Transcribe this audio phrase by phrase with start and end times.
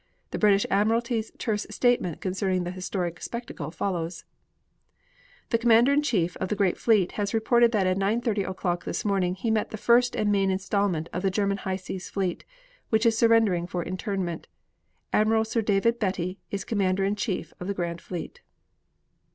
[0.31, 4.23] The British admiralty's terse statement concerning the historic spectacle follows:
[5.51, 9.05] The commander in chief of the Grand Fleet has reported that at 9.30 o'clock this
[9.05, 12.43] morning he met the first and main installment of the German high seas fleet,
[12.89, 14.47] which is surrendering for internment.
[15.13, 18.41] Admiral Sir David Beatty is Commander in chief of the Grand Fleet.